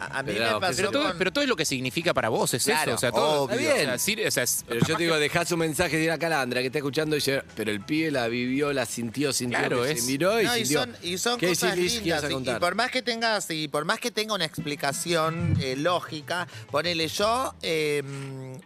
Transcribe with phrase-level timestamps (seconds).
[0.00, 2.14] A, a mí Pero, me pasó Pero todo, con- pero todo es lo que significa
[2.14, 2.96] para vos, es Claro, eso.
[2.96, 3.58] O sea, todo obvio.
[3.58, 3.86] Está bien.
[3.88, 6.18] O sea, sí, o sea, es- Pero yo te digo, dejás un mensaje de la
[6.18, 9.82] calandra que está escuchando y dice, pero el pibe la vivió, la sintió, sintió, Claro,
[9.82, 12.24] que es- se miró y No, y son, y son ¿Qué cosas decís, lindas.
[12.30, 16.46] Y, y por más que tengas, y por más que tenga una explicación eh, lógica,
[16.70, 18.02] ponele yo, eh,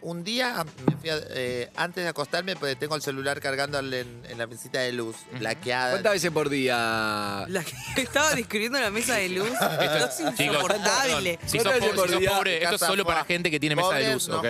[0.01, 3.93] un día, me fui a- eh, antes de acostarme, pues tengo el celular cargando en,
[4.29, 5.91] en la mesita de luz, laqueada.
[5.91, 7.45] ¿Cuántas veces por día?
[7.47, 9.49] La que estaba describiendo la mesa de luz.
[9.49, 11.22] Esto es Chicos, insoportable.
[11.23, 13.51] Perdón, si sos ¿Cuántas veces pobre, por si sos pobre, esto es solo para gente
[13.51, 14.29] que tiene mesa de luz.
[14.29, 14.45] ¿ok?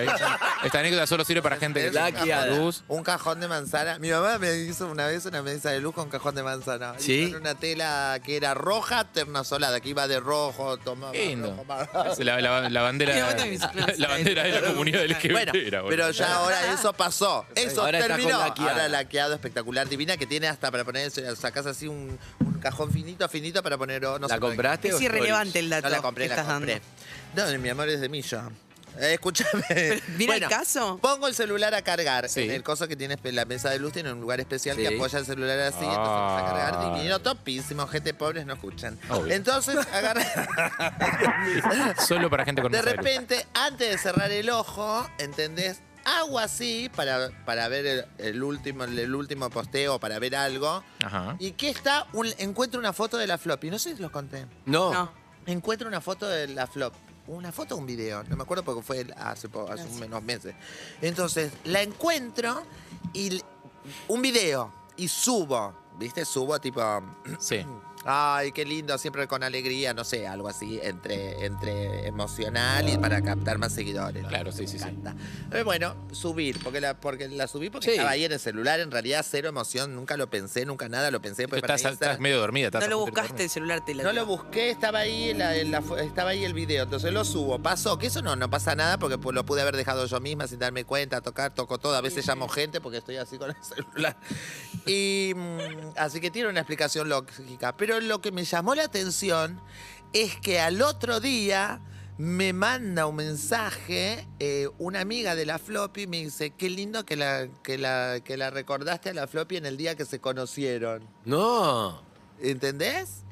[0.64, 2.46] Esta anécdota solo sirve para gente que tiene Laqueada.
[2.46, 2.84] cajón- luz.
[2.88, 3.98] Un cajón de manzana.
[3.98, 6.94] Mi mamá me hizo una vez una mesa de luz con cajón de manzana.
[6.98, 7.24] ¿Sí?
[7.24, 12.40] Y con una tela que era roja, ternasolada, que iba de rojo, tomaba rojo, La,
[12.40, 13.14] la- la bandera,
[13.98, 15.32] la bandera de la comunidad LGBT.
[15.32, 15.90] Bueno, era, boludo.
[15.96, 17.44] pero ya ahora eso pasó.
[17.54, 18.38] Eso Ahora está terminó.
[18.38, 18.70] laqueada.
[18.72, 23.28] Ahora laqueado espectacular, divina, que tiene hasta para poner, sacás así un, un cajón finito,
[23.28, 24.02] finito para poner.
[24.02, 26.52] No ¿La sé, compraste o Es irrelevante el dato No la compré, que la estás
[26.54, 26.80] compré.
[27.34, 27.52] dando.
[27.52, 28.42] No, mi amor es de millo.
[29.00, 30.00] Eh, escúchame.
[30.16, 30.98] ¿Mira el caso?
[31.02, 32.28] Pongo el celular a cargar.
[32.28, 32.42] Sí.
[32.42, 35.18] En el coso que tiene la mesa de luz tiene un lugar especial que apoya
[35.18, 36.36] el celular así, entonces Ah.
[36.38, 38.96] empieza a cargar divino, topísimo, gente pobres no escuchan.
[39.10, 39.34] Obvio.
[39.34, 40.24] Entonces agarra.
[42.06, 45.80] Solo para gente con De repente, antes de cerrar el ojo, ¿entendés?
[46.04, 50.82] Hago así para, para ver el, el último, el último posteo, para ver algo.
[51.04, 51.36] Ajá.
[51.38, 53.70] Y que está, un- encuentro una foto de la floppy.
[53.70, 54.46] No sé si los conté.
[54.66, 54.92] No.
[54.92, 55.10] No.
[55.46, 56.92] Encuentro una foto de la flop.
[57.26, 60.54] Una foto o un video, no me acuerdo porque fue hace, po- hace unos meses.
[61.00, 62.62] Entonces, la encuentro
[63.14, 63.42] y l-
[64.08, 66.26] un video y subo, ¿viste?
[66.26, 66.82] Subo tipo,
[67.38, 67.64] Sí.
[68.04, 73.22] ay, qué lindo, siempre con alegría, no sé, algo así, entre, entre emocional y para
[73.22, 74.26] captar más seguidores.
[74.26, 74.84] Claro, sí, sí, sí.
[74.88, 75.14] Encanta.
[75.52, 77.90] Eh, bueno, subir, porque la, porque la subí porque Sí.
[77.92, 81.20] estaba ahí en el celular, en realidad cero emoción, nunca lo pensé, nunca nada, lo
[81.20, 81.48] pensé.
[81.48, 82.20] Pues, para Estás, Instagram.
[82.20, 82.66] medio dormida.
[82.66, 85.30] estás No lo a punto de buscaste el celular, te No lo busqué, estaba ahí,
[85.30, 87.58] en la- en la fo- estaba ahí el video, entonces lo subo.
[87.60, 90.58] Pasó, que eso no, no pasa nada porque lo pude haber dejado yo misma sin
[90.58, 91.94] darme cuenta, tocar, toco todo.
[91.96, 94.16] A veces llamo gente porque estoy así con el celular.
[94.86, 95.58] Y mm,
[95.96, 97.76] así que tiene una explicación lógica.
[97.76, 99.60] Pero lo que me llamó la atención
[100.12, 101.80] es que al otro día
[102.16, 107.04] me manda un mensaje eh, una amiga de la floppy y me dice, qué lindo
[107.04, 110.20] que la, que, la, que la recordaste a la floppy en el día que se
[110.20, 111.08] conocieron.
[111.24, 112.02] No.
[112.40, 113.22] ¿Entendés?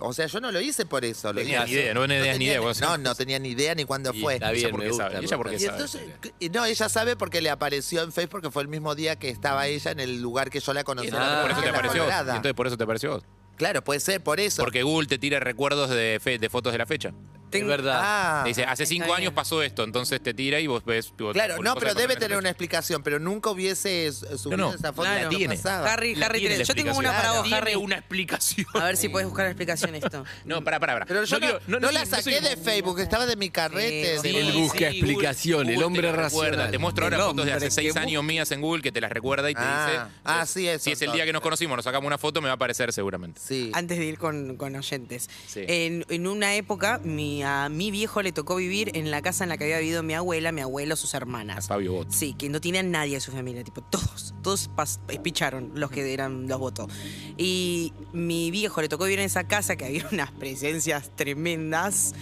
[0.00, 1.32] O sea, yo no lo hice por eso.
[1.32, 2.80] Lo Tenía hice- ni idea, no tenías ni tenía- idea, vos.
[2.80, 4.34] No, no tenía ni idea ni cuándo Y fue.
[4.34, 5.04] está bien, por me qué gusta.
[5.04, 5.14] sabe?
[5.16, 5.58] me ¿Y ella por gusta.
[5.58, 5.76] qué Y sabe?
[5.78, 9.28] entonces, no, ella sabe porque le apareció en Facebook porque fue el mismo día que
[9.28, 11.08] estaba ella en el lugar que yo la conocí.
[11.08, 12.04] Entonces por eso te la apareció.
[12.34, 13.22] Entonces por eso te apareció.
[13.56, 14.62] Claro, puede ser por eso.
[14.62, 17.12] Porque Google te tira recuerdos de, fe- de fotos de la fecha.
[17.60, 18.00] Es verdad.
[18.02, 19.16] Ah, dice, hace cinco bien.
[19.18, 21.12] años pasó esto, entonces te tira y vos ves.
[21.18, 24.92] vos- claro, no, pero debe tener una explicación, pero nunca hubiese subido No, no, esa
[24.92, 25.02] foto.
[25.08, 25.28] claro.
[25.30, 25.58] ¿Qué Tiene.
[25.64, 27.52] Harry, La Harry, tiene yo tengo una para vos.
[27.52, 27.74] Harry.
[27.74, 28.66] Una explicación.
[28.74, 30.24] A ver si puedes buscar la explicación esto.
[30.44, 31.06] No, pará, pará, pará.
[31.06, 34.18] Pero yo no, quiero- no la saqué de Facebook, estaba de mi carrete.
[34.18, 36.22] Sí, de- Él busca explicación, el hombre te recuerda.
[36.50, 36.70] racional.
[36.70, 39.50] Te muestro ahora fotos de hace seis años mías en Google que te las recuerda
[39.50, 40.16] y te Ah, dice.
[40.24, 42.46] ah, sí, eso, Si es el día que nos conocimos, nos sacamos una foto, me
[42.48, 43.40] va a aparecer seguramente.
[43.42, 43.70] Sí.
[43.74, 45.28] Antes de ir con, con oyentes.
[45.46, 45.60] Sí.
[45.66, 49.50] En, en una época, mi, a mi viejo le tocó vivir en la casa en
[49.50, 51.68] la que había vivido mi abuela, mi abuelo, sus hermanas.
[51.68, 52.10] Fabio Bot.
[52.10, 56.12] Sí, que no tenían nadie de su familia, tipo, todos, todos pas- picharon los que
[56.12, 56.90] eran los votos.
[57.36, 62.14] Y mi viejo le tocó vivir en esa casa que había unas presencias tremendas.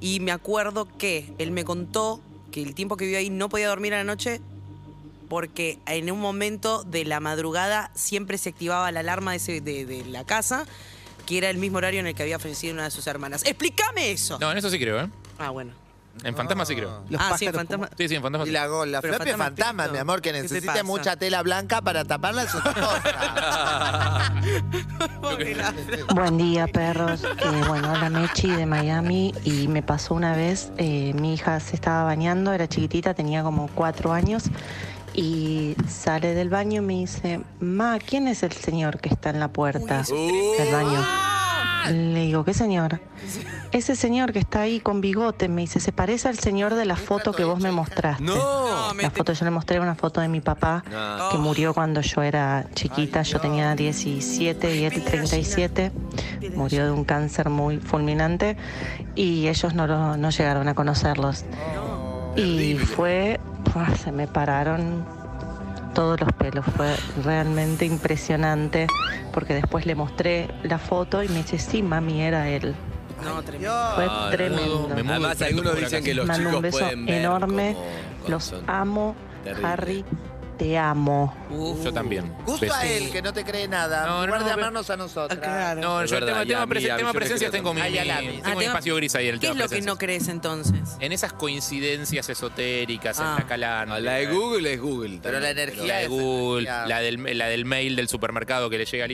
[0.00, 2.20] Y me acuerdo que él me contó
[2.50, 4.40] que el tiempo que vivió ahí no podía dormir a la noche
[5.28, 9.84] porque en un momento de la madrugada siempre se activaba la alarma de, ese- de-
[9.84, 10.64] de la casa,
[11.28, 13.42] que era el mismo horario en el que había fallecido una de sus hermanas.
[13.44, 14.38] ¡Explícame eso!
[14.40, 15.10] No, en eso sí creo, ¿eh?
[15.38, 15.72] Ah, bueno.
[16.24, 17.04] En Fantasma sí creo.
[17.10, 17.90] Los ah, sí, pájaros fantasma.
[17.98, 18.52] Sí, sí, en Fantasma Y sí.
[18.54, 20.82] la, go- la Pero fantasma mi amor, que ¿Qué te necesite pasa?
[20.84, 24.32] mucha tela blanca para taparla es otra cosa.
[26.14, 27.22] Buen día, perros.
[27.24, 31.74] Eh, bueno, hola Mechi de Miami y me pasó una vez, eh, mi hija se
[31.76, 34.44] estaba bañando, era chiquitita, tenía como cuatro años
[35.20, 39.40] y sale del baño y me dice, Ma, ¿quién es el señor que está en
[39.40, 41.04] la puerta del baño?
[41.90, 43.00] Le digo, ¿qué señor?
[43.72, 46.96] Ese señor que está ahí con bigote, me dice, se parece al señor de la
[46.96, 48.22] foto que vos me mostraste.
[48.22, 48.94] No.
[48.94, 51.30] La foto, yo le mostré una foto de mi papá No.
[51.30, 55.90] que murió cuando yo era chiquita, yo tenía 17 y él 37,
[56.54, 58.56] murió de un cáncer muy fulminante
[59.14, 61.44] y ellos no, lo- no llegaron a conocerlos.
[62.36, 63.40] Y fue,
[63.96, 65.04] se me pararon
[65.94, 66.94] todos los pelos, fue
[67.24, 68.86] realmente impresionante
[69.32, 72.74] porque después le mostré la foto y me dice, sí, mami, era él.
[73.24, 73.92] No, tremendo.
[73.94, 74.88] Fue tremendo.
[74.94, 77.76] me mudo Además, algunos dicen que los Mando chicos un beso pueden ver enorme,
[78.28, 79.16] los son amo.
[79.64, 80.04] Harry,
[80.58, 81.34] te amo.
[81.50, 81.84] Uf.
[81.84, 82.34] Yo también.
[82.44, 82.74] Justo Beso.
[82.74, 84.06] a él, que no te cree nada.
[84.06, 85.38] No, en lugar no, de amarnos a nosotros.
[85.40, 85.80] Ah, claro.
[85.80, 86.72] No, Es yo el verdad, tema, mí,
[87.12, 88.40] presen- presencias tengo mi, tengo.
[88.44, 90.28] Ah, un tengo- espacio gris ahí en el ¿Qué tema es lo que no crees
[90.28, 90.80] entonces?
[91.00, 93.36] En esas coincidencias esotéricas, Ah.
[93.38, 93.94] en la calana.
[93.94, 95.20] Ah, La de Google es Google.
[95.22, 98.78] Pero la energía La de es Google, la del, la del mail del supermercado que
[98.78, 99.08] le llega a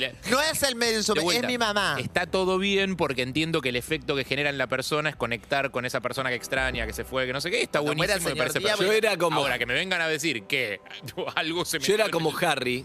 [0.00, 1.96] le- No es el super, es mi mamá.
[1.98, 5.70] Está todo bien porque entiendo que el efecto que genera en la persona es conectar
[5.70, 7.62] con esa persona que extraña, que se fue, que no sé qué.
[7.62, 8.60] Está buenísimo, me parece.
[8.60, 10.80] Yo era como- Ahora, que me vengan a decir que
[11.36, 11.84] algo se me...
[11.84, 12.84] Yo era como Harry.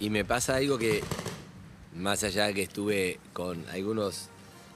[0.00, 1.02] Y me pasa algo que,
[1.96, 4.28] más allá de que estuve con algunos,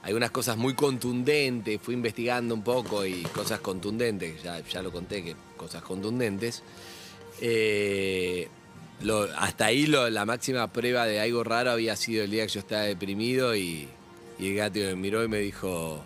[0.03, 5.23] algunas cosas muy contundentes, fui investigando un poco y cosas contundentes, ya, ya lo conté,
[5.23, 6.61] que cosas contundentes.
[7.41, 8.47] eh,
[9.01, 12.53] lo- hasta ahí lo- la máxima prueba de algo raro había sido el día que
[12.53, 13.87] yo estaba deprimido y,
[14.39, 16.03] y el gato me miró y me dijo...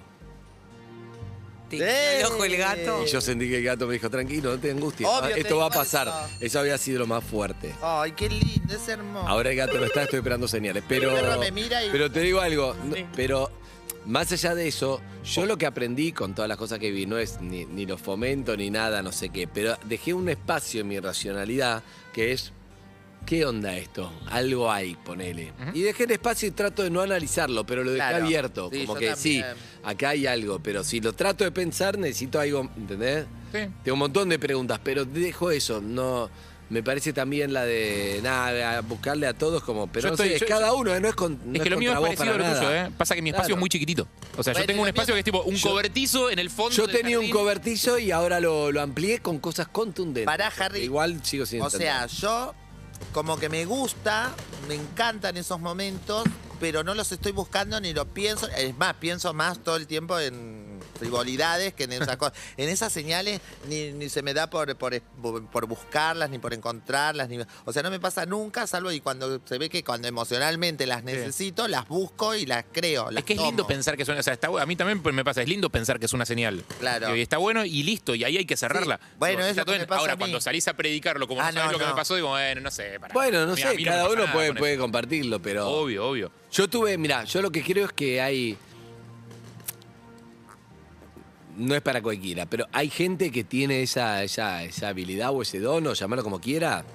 [1.70, 3.04] Te guiñó el ojo el gato.
[3.04, 5.58] Y yo sentí que el gato me dijo, tranquilo, no te angusties, Obvio, te esto
[5.58, 6.08] va a pasar.
[6.08, 6.46] eso.
[6.46, 7.74] Eso había sido lo más fuerte.
[7.82, 9.28] Ay, qué lindo, es hermoso.
[9.28, 10.84] Ahora el gato no está, estoy esperando señales.
[10.88, 13.52] Pero, El perro me mira y- pero te digo algo, no, pero
[14.06, 17.18] más allá de eso, yo lo que aprendí con todas las cosas que vi, no
[17.18, 20.88] es ni, ni lo fomento ni nada, no sé qué, pero dejé un espacio en
[20.88, 22.54] mi racionalidad que es,
[23.28, 24.12] ¿qué onda esto?
[24.28, 25.52] Algo hay, ponele.
[25.74, 28.26] Y dejé el espacio y trato de no analizarlo, pero lo dejé Claro.
[28.26, 28.70] abierto.
[28.74, 29.44] Sí, como que sí,
[29.84, 33.26] acá hay algo, pero si lo trato de pensar, necesito algo, ¿entendés?
[33.52, 33.60] Sí.
[33.84, 36.30] Tengo un montón de preguntas, pero dejo eso, no.
[36.70, 40.40] Me parece también la de nada, buscarle a todos como, pero Yo no estoy- sé,
[40.40, 41.40] yo- cada uno, no es con.
[41.46, 42.74] no Es que lo mío es parecido a lo para tuyo.
[42.74, 42.92] ¿eh?
[42.98, 43.56] Pasa que mi espacio Claro.
[43.56, 44.06] es muy chiquitito.
[44.38, 46.76] O sea, yo tengo un espacio que es tipo un Yo- cobertizo en el fondo
[46.76, 50.26] Yo tenía un cobertizo y ahora lo, lo amplié con cosas contundentes.
[50.26, 50.82] Pará, Harry.
[50.82, 52.54] Igual sigo sin O sea, yo
[53.14, 54.34] como que me gusta,
[54.68, 56.26] me encantan esos momentos,
[56.60, 58.48] pero no los estoy buscando ni lo pienso.
[58.50, 60.67] Es más, pienso más todo el tiempo en
[60.98, 62.34] frivolidades que en esas cosas.
[62.58, 65.00] En esas señales ni, ni se me da por, por,
[65.52, 67.30] por buscarlas, ni por encontrarlas.
[67.30, 70.86] Ni, o sea, no me pasa nunca, salvo y cuando se ve que cuando emocionalmente
[70.86, 73.12] las necesito, las busco y las creo.
[73.12, 73.50] Las Es que es tomo.
[73.50, 74.20] lindo pensar que es una.
[74.20, 76.26] O sea, está, a mí también pues, me pasa, es lindo pensar que es una
[76.26, 76.64] señal.
[76.80, 77.16] Claro.
[77.16, 78.98] Y está bueno y listo, y ahí hay que cerrarla.
[79.02, 79.10] Sí.
[79.20, 80.20] Bueno, Digo, es está lo todo que me pasa Ahora, a mí.
[80.20, 81.92] cuando salís a predicarlo, como Ah, no sabes no, lo que no.
[81.92, 83.00] me pasó, digo, bueno, no sé.
[83.00, 83.14] pará.
[83.14, 84.82] Bueno, no sé, cada uno puede, con puede eso.
[84.82, 85.68] compartirlo, pero.
[85.70, 86.32] Obvio, obvio.
[86.52, 88.58] Yo tuve, mira, yo lo que creo es que hay.
[91.58, 95.60] No es para cualquiera, pero hay gente que tiene esa, esa, esa habilidad o ese
[95.60, 96.86] don, o llamarlo como quiera.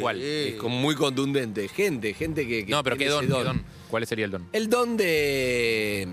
[0.00, 0.20] ¿Cuál?
[0.22, 1.68] Es como muy contundente.
[1.68, 2.64] Gente, gente que.
[2.66, 3.64] que No, pero ¿qué tiene don, ese ¿Qué don?
[3.90, 4.48] ¿Cuál sería el don?
[4.52, 6.08] El don de.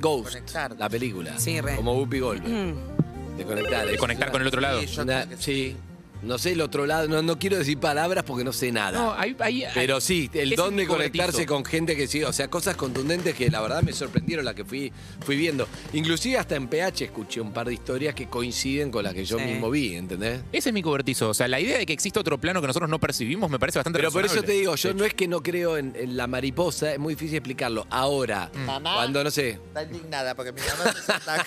[0.00, 0.76] Ghost, Conectar.
[0.78, 1.38] la película.
[1.38, 1.76] Sí, re.
[1.76, 2.50] Como Whoopi Goldberg.
[2.50, 3.36] Mm.
[3.36, 3.86] De conectar.
[3.86, 4.80] De conectar con el otro lado.
[4.80, 5.76] Sí, yo una- creo que sí.
[6.22, 8.98] No sé el otro lado, no, no quiero decir palabras porque no sé nada.
[8.98, 12.48] No, hay, hay- Pero sí, el don de conectarse con gente que sí, o sea,
[12.48, 14.92] cosas contundentes que la verdad me sorprendieron las que fui,
[15.24, 15.66] fui viendo.
[15.92, 19.38] Inclusive hasta en PH escuché un par de historias que coinciden con las que yo
[19.38, 19.44] Sí.
[19.44, 20.42] mismo vi, ¿entendés?
[20.52, 21.30] Ese es mi cobertizo.
[21.30, 23.78] O sea, la idea de que existe otro plano que nosotros no percibimos me parece
[23.78, 26.26] bastante Pero por eso te digo, yo no es que no creo en, en la
[26.26, 27.86] mariposa, es muy difícil explicarlo.
[27.90, 28.94] Ahora, Mamá.
[28.94, 31.46] cuando no sé, Está indignada porque mi mamá se está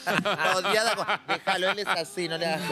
[0.58, 0.96] odiada.
[0.96, 2.70] con- Déjalo, él es así, no le hagas.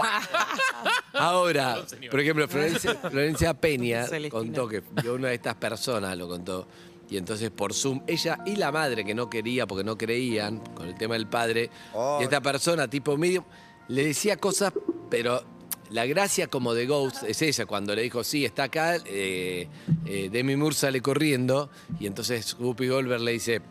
[1.13, 2.11] Ahora, señor.
[2.11, 4.29] por ejemplo, Florencia, Florencia Peña Celestina.
[4.29, 6.67] contó que vio una de estas personas, lo contó,
[7.09, 10.87] y entonces por Zoom, ella y la madre que no quería porque no creían con
[10.87, 12.17] el tema del padre, Oh.
[12.19, 13.45] y esta persona tipo medio,
[13.87, 14.73] le decía cosas,
[15.09, 15.43] pero
[15.89, 19.67] la gracia como de Ghost es esa, cuando le dijo, sí, está acá, eh,
[20.05, 21.69] eh, Demi Moore sale corriendo,
[21.99, 23.61] y entonces Whoopi Goldberg le dice,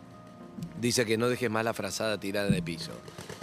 [0.79, 2.91] dice que no dejes más la frazada tirada de piso.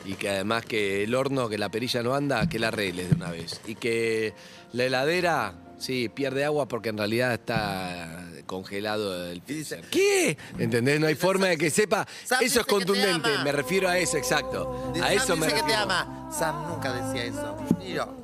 [0.04, 3.16] Y que además que el horno, que la perilla no anda, que la arregles de
[3.16, 3.60] una vez.
[3.66, 4.32] Y que
[4.72, 9.90] la heladera, sí, pierde agua porque en realidad está congelado del dice, freezer.
[9.90, 10.38] ¿Qué?
[10.58, 10.98] ¿Entendés?
[11.00, 12.06] No hay forma de que sepa.
[12.24, 13.28] Sam Eso es dice que te contundente.
[13.34, 13.44] ama.
[13.44, 14.90] Me refiero a eso, exacto.
[14.94, 15.82] Dice, A eso me dice que te refiero.
[15.82, 16.28] ama.
[16.32, 17.56] Sam nunca decía eso.
[17.78, 18.16] Miro.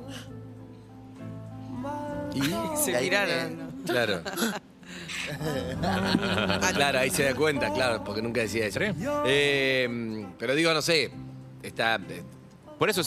[2.33, 2.41] ¿Y?
[2.77, 3.65] Se Y ahí tiraron.
[3.85, 4.21] Claro.
[6.73, 8.79] claro, ahí se da cuenta, claro, porque nunca decía eso.
[9.25, 11.11] Eh, pero digo, no sé,
[11.63, 11.95] está...
[12.09, 12.23] eh,
[12.77, 13.01] Por eso,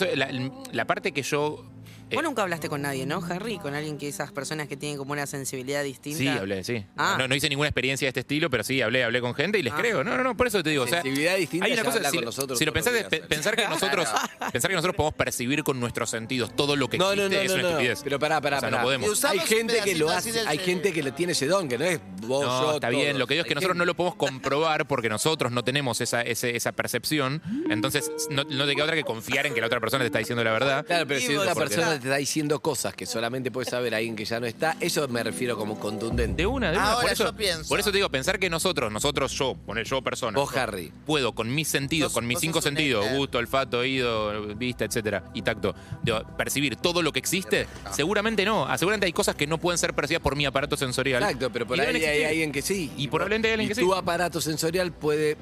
[0.73, 1.64] la parte que yo.
[2.10, 3.58] Eh, Vos nunca hablaste con nadie, ¿no, Harry?
[3.58, 6.18] Con alguien que esas personas que tienen como una sensibilidad distinta.
[6.18, 6.84] Sí, hablé, sí.
[6.96, 7.16] Ah.
[7.18, 9.62] No, no hice ninguna experiencia de este estilo, pero sí, hablé, hablé con gente y
[9.62, 9.76] les Ah.
[9.78, 10.04] creo.
[10.04, 10.84] No, no, no, por eso te digo.
[10.84, 13.20] O sea, Sensibilidad distinta hay una cosa, habla si, con nosotros si lo pensás, pe-
[13.22, 14.08] pensar que nosotros
[14.52, 17.42] pensar que nosotros podemos percibir con nuestros sentidos todo lo que No, no, existe no,
[17.42, 18.00] es no, una no, estupidez.
[18.04, 18.82] Pero pará, pará, O sea, pará.
[18.82, 19.24] no podemos.
[19.24, 22.00] Hay gente que lo hace, hay gente que le tiene ese don, que no es
[22.22, 23.18] vos, No, yo, está bien.
[23.18, 26.00] Lo que digo es que Hay nosotros no lo podemos comprobar porque nosotros no tenemos
[26.00, 27.42] esa, ese- esa percepción.
[27.70, 30.18] Entonces, no, no te queda otra que confiar en que la otra persona te está
[30.18, 30.86] diciendo la verdad.
[30.86, 34.24] Claro, pero si otra persona te está diciendo cosas que solamente puede saber alguien que
[34.24, 36.42] ya no está, eso me refiero como contundente.
[36.42, 36.86] De una, de una.
[36.92, 37.68] Ahora por, eso, yo pienso.
[37.68, 40.38] por eso te digo, pensar que nosotros, nosotros, yo, poner yo persona.
[40.38, 40.92] Vos, yo, Harry.
[41.06, 44.54] Puedo con mis sentidos, Vos- con mis vos cinco sos un sentidos, gusto, olfato, oído,
[44.56, 47.66] vista, etcétera, y tacto, digo, percibir todo lo que existe.
[47.92, 48.66] Seguramente no.
[48.66, 51.22] Ah, Seguramente hay cosas que no pueden ser percibidas por mi aparato sensorial.
[51.22, 52.26] Exacto, pero por Y ahí deben hay existir.
[52.28, 52.90] alguien que sí.
[52.96, 53.98] Y probablemente hay alguien y que tu sí.
[53.98, 55.36] aparato sensorial puede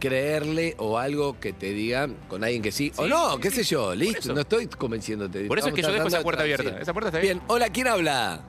[0.00, 3.94] creerle o algo que te diga con alguien que sí, o no, qué sé yo,
[3.94, 5.44] listo, no estoy convenciéndote.
[5.44, 6.80] Por eso es que yo dejo esa puerta abierta.
[6.80, 7.38] Esa puerta está bien.
[7.38, 8.40] Bien, hola, ¿quién habla?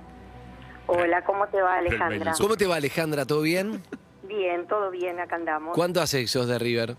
[0.88, 2.34] Hola, ¿cómo te va Alejandra?
[2.40, 3.26] ¿Cómo te va Alejandra?
[3.26, 3.84] ¿Todo bien?
[4.24, 5.76] Bien, todo bien, acá andamos.
[5.76, 6.96] ¿Cuánto hace que sos de River?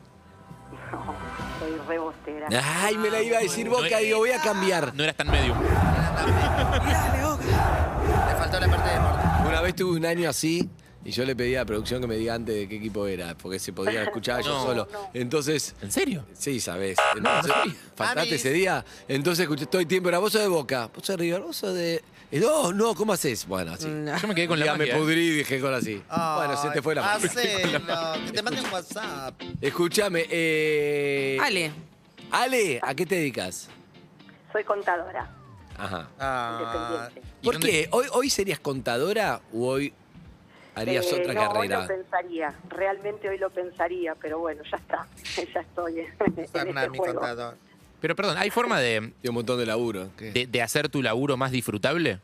[0.93, 1.15] No,
[1.59, 2.49] soy rebostera.
[2.83, 4.95] Ay, me la iba a decir Boca, digo, voy a cambiar.
[4.95, 5.59] No eras tan medium.
[5.61, 5.69] Le
[8.37, 9.49] faltó la parte de deporte.
[9.49, 10.71] Una vez tuve un año así
[11.05, 13.35] y yo le pedí a la producción que me diga antes de qué equipo era,
[13.37, 14.63] porque se podía escuchar yo No.
[14.63, 14.89] solo.
[15.15, 16.25] Entonces, ¿En serio?
[16.33, 16.97] sí, sabés.
[17.17, 17.53] Entonces,
[17.97, 18.85] faltaste ese día.
[19.09, 21.57] Entonces escuché todo el tiempo, era vos sos de Boca, vos sos de River, vos
[21.57, 22.03] sos de...
[22.31, 23.47] Eh, No, no, ¿cómo haces?
[23.47, 23.87] Bueno, así.
[23.89, 24.17] No.
[24.19, 26.03] Yo me quedé con la Ya me magia, pudrí y dije con así.
[26.09, 27.25] bueno, se te fue la mano.
[27.27, 27.81] Hacelo,
[28.27, 29.35] que te manden WhatsApp.
[29.61, 31.39] Escúchame, eh...
[31.43, 31.73] Ale,
[32.31, 33.69] Ale, ¿a qué te dedicas?
[34.53, 35.31] Soy contadora,
[35.77, 36.09] Ajá.
[36.19, 36.59] Ah,
[37.11, 37.23] independiente.
[37.41, 37.89] ¿Y ¿Por dónde- qué?
[37.91, 39.93] ¿Hoy, ¿Hoy serías contadora o hoy
[40.75, 41.81] harías Eh, otra no, Hoy carrera?
[41.83, 45.07] lo pensaría, realmente hoy lo pensaría, pero bueno, ya está,
[45.55, 47.15] ya estoy en, este mi juego.
[47.21, 47.57] contador.
[48.01, 50.09] Pero perdón, ¿hay forma de, Tiene un montón de laburo.
[50.19, 52.19] De, de hacer tu laburo más disfrutable?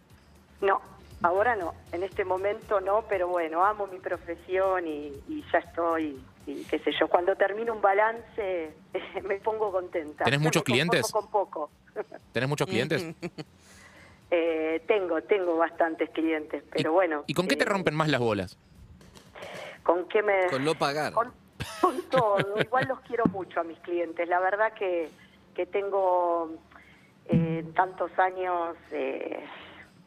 [0.61, 0.81] No,
[1.23, 6.21] ahora no, en este momento no, pero bueno, amo mi profesión y, y ya estoy,
[6.47, 8.73] y qué sé yo, cuando termino un balance
[9.25, 10.25] me pongo contenta.
[10.25, 11.13] ¿Tenés muchos clientes?
[11.13, 11.71] Con poco.
[12.33, 13.05] ¿Tenés muchos clientes?
[14.31, 17.25] Eh, tengo, tengo bastantes clientes, pero ¿Y- bueno.
[17.27, 18.59] ¿Y con qué te eh, rompen más las bolas?
[19.83, 20.47] ¿Con qué me...?
[20.51, 21.13] Con no pagar.
[21.15, 21.33] Con,
[21.81, 22.61] con todo.
[22.61, 24.29] Igual los quiero mucho a mis clientes.
[24.29, 25.09] La verdad que,
[25.55, 26.51] que tengo
[27.27, 29.45] eh, tantos años eh,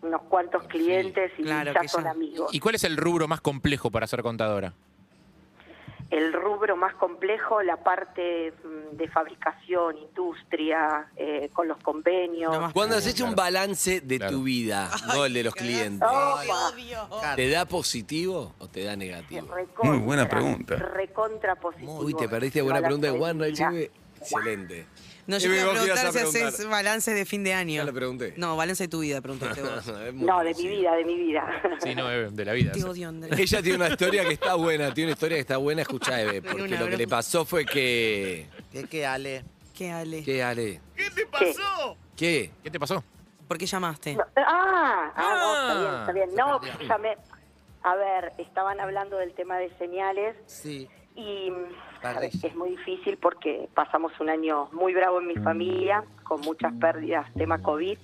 [0.04, 2.54] unos cuantos clientes y claro ya son ya- amigos.
[2.54, 4.74] ¿Y cuál es el rubro más complejo para ser contadora?
[6.12, 12.52] El rubro más complejo, la parte mm, de fabricación, industria, eh, con los convenios.
[12.52, 14.34] No Cuando has hecho un balance de Claro.
[14.38, 16.08] tu vida, no el de los clientes,
[17.36, 19.48] ¿te da positivo o te da negativo?
[19.56, 20.76] recontra, Muy buena pregunta.
[20.76, 22.00] Recontra positivo.
[22.02, 23.40] Uy, te perdiste buena pregunta de Juan.
[23.40, 23.92] Raicheve.
[24.20, 24.86] Excelente.
[25.28, 26.68] No, yo me te iba a preguntar si haces preguntar.
[26.70, 27.76] balance de fin de año.
[27.76, 28.34] Ya le pregunté.
[28.38, 29.88] No, balance de tu vida, preguntaste vos.
[30.14, 31.62] No, de mi vida, de mi vida.
[31.84, 32.72] Sí, no, de la vida.
[32.72, 33.40] Te odio, Andrés.
[33.40, 36.42] Ella tiene una historia que está buena, tiene una historia que está buena, escuchá, Eve,
[36.44, 38.48] porque lo que le pasó fue que...
[38.72, 39.44] ¿Qué, qué, Ale?
[39.76, 40.24] ¿Qué, Ale?
[40.24, 40.82] ¿Qué, Ale?
[40.96, 41.10] ¿Qué?
[42.16, 42.52] ¿Qué?
[42.64, 43.04] ¿Qué te pasó?
[43.48, 44.16] ¿Por qué llamaste?
[44.16, 46.60] No, ah, ah, no, está bien, Ah.
[46.60, 46.88] está bien.
[46.88, 47.18] No, me...
[47.84, 50.88] A ver, estaban hablando del tema de señales Sí.
[51.16, 51.52] y
[52.04, 56.74] mm, es muy difícil porque pasamos un año muy bravo en mi familia, con muchas
[56.74, 57.98] pérdidas, tema COVID,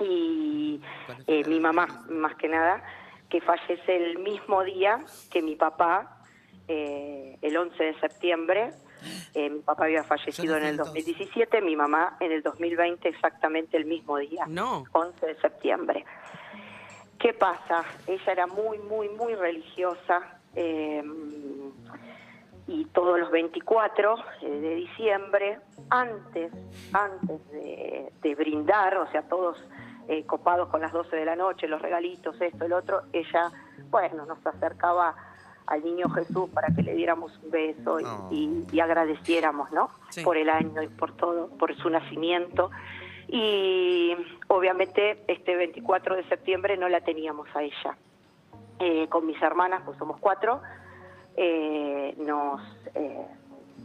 [0.00, 0.80] y
[1.26, 2.82] eh, mi mamá, más que nada,
[3.28, 6.22] que fallece el mismo día que mi papá,
[6.66, 8.70] eh, el 11 de septiembre.
[9.34, 13.84] Eh, mi papá había fallecido en el 2017, mi mamá en el 2020 exactamente el
[13.84, 14.44] mismo día.
[14.48, 14.84] No.
[14.92, 16.04] 11 de septiembre.
[17.18, 17.84] ¿Qué pasa?
[18.06, 21.02] Ella era muy, muy, muy religiosa eh,
[22.68, 25.58] y todos los 24 eh, de diciembre,
[25.90, 26.52] antes,
[26.92, 29.56] antes de, de brindar, o sea, todos
[30.06, 33.50] eh, copados con las 12 de la noche, los regalitos, esto, el otro, ella,
[33.90, 35.14] bueno, nos acercaba
[35.66, 38.28] al niño Jesús para que le diéramos un beso y, Oh.
[38.30, 39.90] y- y agradeciéramos, ¿no?
[40.10, 40.22] Sí.
[40.22, 42.70] Por el año y por todo, por su nacimiento.
[43.28, 44.14] Y
[44.48, 47.96] obviamente este 24 de septiembre no la teníamos a ella.
[48.78, 50.62] Eh, con mis hermanas, pues somos cuatro,
[51.40, 52.60] eh, nos
[52.94, 53.26] eh,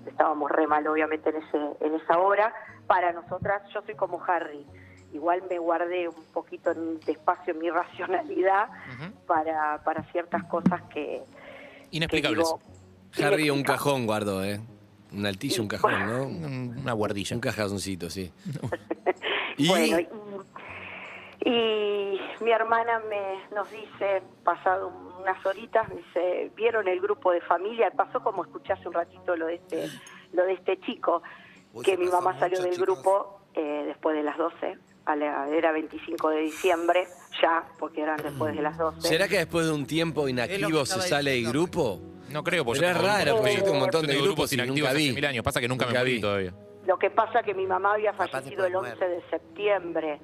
[0.07, 2.51] estábamos re mal obviamente en, ese, en esa hora.
[2.87, 4.65] Para nosotras, yo soy como Harry,
[5.13, 8.69] igual me guardé un poquito en- de espacio en mi racionalidad
[9.27, 11.21] para, para ciertas cosas que...
[11.91, 12.49] Inexplicables.
[13.11, 14.59] que digo, Harry un cajón guardó, ¿eh?
[15.11, 16.23] Un altillo, un cajón, ¿no?
[16.25, 17.35] Un- Una guardilla.
[17.35, 18.31] Un cajoncito, sí.
[19.57, 20.07] y Bueno, y,
[21.45, 27.41] y mi hermana me nos dice, pasado unas horitas, me dice, ¿vieron el grupo de
[27.41, 27.91] familia?
[27.91, 29.89] Pasó como escuché hace un ratito lo de este,
[30.33, 31.21] lo de este chico,
[31.73, 35.47] Uy, que mi mamá salió mucho, del grupo eh, después de las 12, a la-
[35.49, 37.07] era 25 de diciembre,
[37.41, 39.01] ya, porque eran después de las 12.
[39.07, 41.99] ¿será que después de un tiempo inactivo se sale del grupo?
[42.29, 45.25] No creo, porque es raro, porque yo tengo un montón de grupos inactivos hace mil
[45.25, 45.43] años.
[45.43, 46.21] Pasa que nunca, Nunca me morí vi.
[46.21, 46.53] todavía.
[46.87, 50.19] Lo que pasa es que mi mamá había fallecido el después 11 de septiembre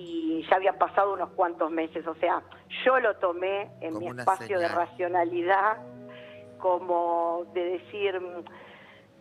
[0.00, 2.06] y ya habían pasado unos cuantos meses.
[2.06, 2.42] O sea,
[2.84, 5.78] yo lo tomé en Como mi espacio de racionalidad
[6.58, 8.44] como de decir, mm,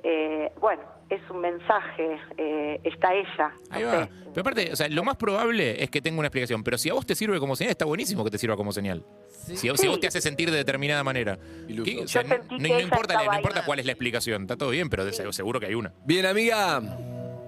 [0.04, 3.52] eh, bueno, es un mensaje, eh, está ella.
[3.70, 4.04] no Ahí va.
[4.06, 4.12] sé.
[4.34, 6.64] Pero aparte, o sea, lo más probable es que tenga una explicación.
[6.64, 9.04] Pero si a vos te sirve como señal, está buenísimo que te sirva como señal.
[9.30, 11.38] Si, a- si a vos te hace sentir de determinada manera.
[11.68, 11.86] Iluso.
[11.92, 12.04] ¿Qué?
[12.04, 12.30] O sea, Yo
[12.60, 14.44] no, importa, no importa cuál es la explicación.
[14.44, 15.94] Está todo bien, pero seguro que hay una.
[16.06, 16.82] Bien, amiga,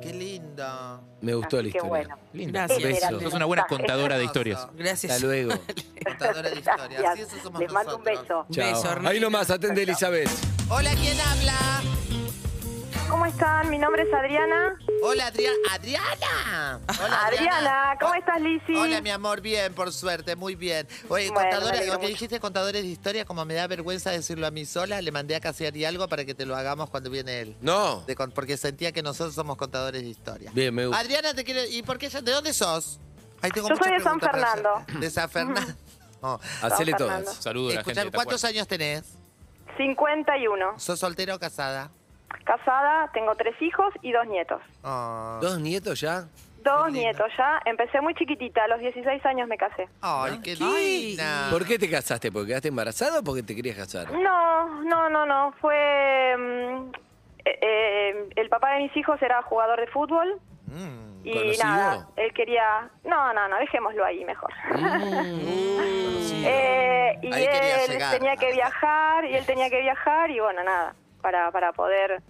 [0.01, 1.03] Qué lindo.
[1.21, 1.89] me gustó la Así historia.
[1.89, 2.17] bueno.
[2.33, 2.67] Linda.
[2.67, 3.21] Gracias.
[3.21, 4.67] Sos una buena contadora de historias.
[4.75, 5.11] Gracias.
[5.13, 5.51] Hasta luego.
[6.05, 7.03] Contadora de historias.
[7.05, 8.45] Así eso somos Les mando un beso.
[8.51, 8.73] Chao.
[8.83, 10.29] Beso, Ahí nomás, atende Elizabeth.
[10.69, 11.81] Hola, ¿quién habla?
[13.09, 13.69] ¿Cómo están?
[13.69, 14.77] Mi nombre es Adriana.
[15.01, 15.57] Hola, Adriana.
[15.71, 16.79] Adriana.
[17.03, 18.75] Hola, Adriana, ¿cómo estás, Lizzy?
[18.75, 20.87] Hola, mi amor, bien, por suerte, muy bien.
[21.07, 24.51] Oye, Bueno, alegro lo que dijiste contadores de historia, como me da vergüenza decirlo a
[24.51, 27.57] mí sola, le mandé a Casiari algo para que te lo hagamos cuando viene él.
[27.61, 28.01] No.
[28.01, 30.51] De porque sentía que nosotros somos contadores de historia.
[30.53, 31.01] Bien, me gusta.
[31.01, 31.61] Adriana, te quiero.
[31.65, 32.09] ¿Y por qué?
[32.09, 32.99] ¿De dónde sos?
[33.41, 34.69] Ahí tengo Yo soy de San Fernando.
[34.99, 35.73] De San Fernando.
[36.61, 37.35] Hacele todas.
[37.35, 38.11] Saludos a la gente.
[38.11, 39.03] ¿cuántos años tenés?
[39.77, 40.77] 51.
[40.77, 41.89] ¿Sos soltera o casada?
[42.45, 44.61] Casada, tengo tres hijos y dos nietos.
[44.83, 45.39] Oh.
[45.41, 46.25] ¿Dos nietos ya?
[46.63, 47.59] Dos Qué nietos ya.
[47.65, 49.87] Empecé muy chiquitita, a los 16 años me casé.
[50.01, 51.07] Ay, qué Ay.
[51.11, 51.47] linda.
[51.51, 52.31] ¿Por qué te casaste?
[52.31, 54.11] ¿Porque quedaste embarazada o porque te querías casar?
[54.11, 55.53] No, no, no, no.
[55.61, 56.35] Fue...
[56.37, 56.91] mm,
[57.45, 61.25] eh, eh, el papá de mis hijos era jugador de fútbol Mm.
[61.25, 61.63] y ¿Conocido?
[61.65, 62.89] nada, él quería...
[63.03, 64.51] No, no, no, dejémoslo ahí mejor.
[64.75, 65.79] Mm.
[66.41, 68.17] Eh, y Ahí quería él llegar.
[68.17, 72.21] tenía que viajar y él tenía que viajar y bueno, nada, para, para poder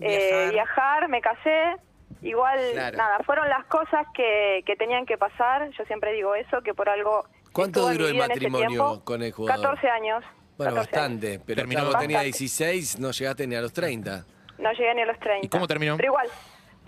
[0.00, 0.52] eh, Viajar.
[0.52, 1.76] viajar me casé.
[2.22, 2.96] Igual, Claro.
[2.96, 5.68] nada, fueron las cosas que, que tenían que pasar.
[5.70, 7.26] Yo siempre digo eso, que por algo...
[7.52, 9.04] ¿Cuánto duró el matrimonio tiempo.
[9.04, 9.62] con el jugador?
[9.76, 10.24] 14 años.
[10.56, 10.76] Bueno, 14 años.
[11.20, 11.40] bastante.
[11.46, 12.06] Pero Terminó bastante.
[12.06, 14.24] tenías 16, no llegaste ni a los 30.
[14.58, 15.46] No llegué ni a los 30.
[15.46, 15.96] ¿Y cómo terminó?
[15.96, 16.26] Pero igual,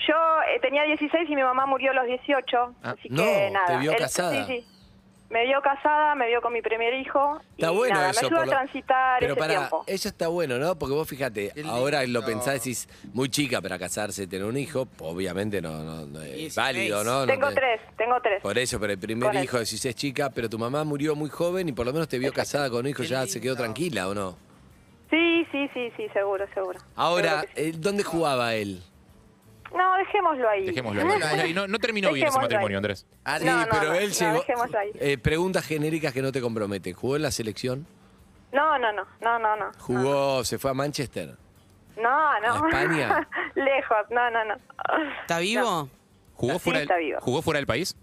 [0.06, 0.14] yo
[0.54, 2.74] eh, tenía 16 y mi mamá murió a los 18.
[2.82, 3.66] Ah, así no, que nada.
[3.66, 4.46] ¿te vio él- casada?
[4.46, 4.66] Sí, sí.
[5.30, 7.38] Me vio casada, me vio con mi primer hijo.
[7.50, 8.20] Está y bueno nada, eso.
[8.22, 9.84] Me ayudó por a transitar Pero ese para, tiempo.
[9.86, 10.78] eso está bueno, ¿no?
[10.78, 15.60] Porque vos fíjate, ahora lo pensás, decís, muy chica para casarse, tener un hijo, obviamente
[15.60, 16.56] no, no, no es 16.
[16.56, 17.20] válido, ¿no?
[17.20, 18.40] No Tengo te- tres, tengo tres.
[18.42, 19.44] Por eso, pero el primer Con eso.
[19.44, 22.18] hijo decís es chica, pero tu mamá murió muy joven y por lo menos te
[22.18, 24.38] vio casada con un hijo, Qué ya se quedó tranquila, ¿o no?
[25.10, 26.78] Sí, sí, sí, sí, seguro, seguro.
[26.94, 27.68] Ahora, Seguro que sí.
[27.70, 28.82] eh, ¿dónde jugaba él?
[29.74, 30.66] No, dejémoslo ahí.
[30.66, 31.00] Dejémoslo.
[31.02, 31.54] ahí, dejémoslo ahí.
[31.54, 32.78] No, no terminó bien ese Dejémoslo matrimonio, ahí.
[32.78, 33.06] Andrés.
[33.24, 34.32] Adri- No, no, pero no, él no, llegó.
[34.38, 34.90] dejémoslo ahí.
[34.94, 36.94] Eh, preguntas genéricas que no te comprometen.
[36.94, 37.86] ¿Jugó en la selección?
[38.52, 39.70] No, no, no, no, no, no.
[39.78, 41.36] ¿Jugó, se fue a Manchester?
[41.96, 42.64] No, no.
[42.64, 43.28] ¿A España?
[43.54, 44.54] Lejos, no, no, no.
[45.20, 45.88] ¿Está vivo?
[46.34, 47.18] ¿Jugó Sí, fuera, está del, vivo.
[47.20, 47.96] ¿Jugó fuera del país?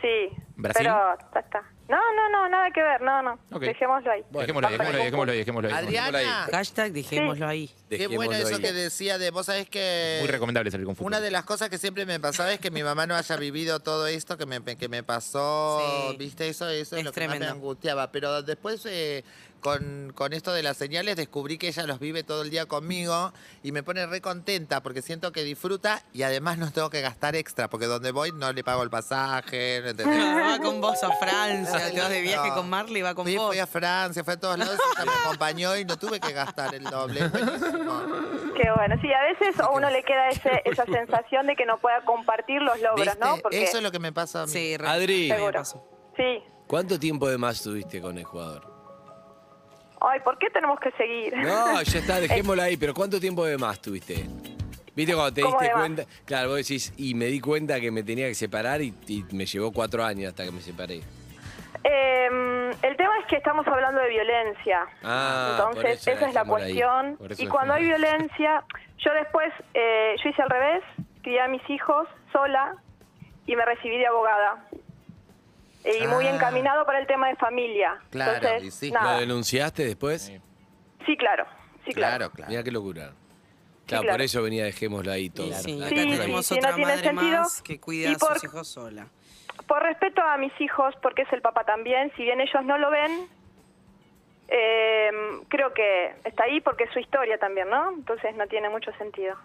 [0.00, 0.30] Sí.
[0.56, 0.86] ¿Brasil?
[0.86, 1.62] Pero, está, está.
[1.90, 3.32] No, no, no, nada que ver, no, no.
[3.50, 3.62] Ok.
[3.62, 4.22] Dejémoslo ahí.
[4.30, 5.74] dejémoslo ahí, dejémoslo ahí, dejémoslo ahí, dejémoslo ahí.
[5.74, 6.18] Adriana,
[6.52, 7.70] Hashtag dejémoslo ahí.
[7.88, 8.62] qué bueno eso ahí.
[8.62, 10.18] que decía de vos sabés que...
[10.20, 11.08] Muy recomendable salir con fútbol.
[11.08, 13.80] Una de las cosas que siempre me pasaba es que mi mamá no haya vivido
[13.80, 15.80] todo esto que me, que me pasó,
[16.12, 16.16] Sí.
[16.16, 16.48] ¿viste?
[16.48, 17.54] Eso, eso es, Es lo que más me tremendo.
[17.56, 18.12] angustiaba.
[18.12, 19.24] Pero después, eh,
[19.60, 23.32] con, con esto de las señales, descubrí que ella los vive todo el día conmigo
[23.62, 27.36] y me pone re contenta porque siento que disfruta y además no tengo que gastar
[27.36, 30.18] extra porque donde voy no le pago el pasaje, ¿no entendés?
[30.34, 33.48] Va con vos a Francia, te vas de viaje con Marley, va con Fui, vos.
[33.48, 36.74] fui a Francia, fui a todos lados y me acompañó y no tuve que gastar
[36.74, 37.28] el doble.
[37.28, 38.02] Buenísimo.
[38.56, 38.96] Qué bueno.
[39.00, 42.60] Sí, a veces a uno le queda ese, esa sensación de que no pueda compartir
[42.62, 43.18] los logros, ¿Viste?
[43.20, 43.36] ¿no?
[43.38, 44.52] Porque, Eso es lo que me pasa a mí.
[44.52, 45.28] Sí, Adri.
[45.28, 45.64] Seguro.
[45.64, 46.42] Sí.
[46.66, 48.68] ¿Cuánto tiempo de más tuviste con el jugador?
[50.00, 51.36] Ay, ¿por qué tenemos que seguir?
[51.36, 54.26] No, ya está, dejémoslo ahí, pero ¿cuánto tiempo de más tuviste?
[54.94, 56.04] ¿Viste cuando te ¿Cómo diste cuenta?
[56.24, 59.46] Claro, vos decís, y me di cuenta que me tenía que separar y, y me
[59.46, 61.02] llevó cuatro años hasta que me separé.
[61.82, 64.86] Eh, el tema es que estamos hablando de violencia.
[65.02, 67.18] Ah, por Entonces, eso esa es la cuestión.
[67.38, 68.64] Y cuando hay violencia,
[68.98, 70.82] yo después, eh, yo hice al revés,
[71.22, 72.76] crié a mis hijos sola
[73.46, 74.66] y me recibí de abogada.
[75.84, 76.34] Y muy Ah.
[76.34, 77.98] encaminado para el tema de familia.
[78.10, 78.90] Claro, Entonces, y sí.
[78.92, 80.30] ¿Lo denunciaste después?
[81.06, 81.46] Sí, claro.
[81.86, 82.16] Sí, claro.
[82.18, 82.50] Claro, claro.
[82.50, 83.12] Mira qué locura.
[83.86, 84.18] Claro, claro.
[84.18, 85.50] por eso venía, dejémoslo ahí todo.
[85.54, 87.40] Sí, La acá Sí, tenemos sí, sí, no otra tiene sentido.
[87.40, 89.06] más que cuida Y a por- sus hijos sola.
[89.70, 92.90] Por respeto a mis hijos, porque es el papá también, si bien ellos no lo
[92.90, 93.28] ven,
[94.48, 95.10] eh,
[95.46, 97.92] creo que está ahí porque es su historia también, ¿no?
[97.92, 99.36] Entonces no tiene mucho sentido.